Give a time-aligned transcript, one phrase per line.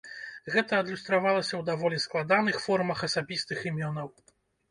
[0.53, 4.07] Гэта адлюстравалася ў даволі складаных формах асабістых імёнаў.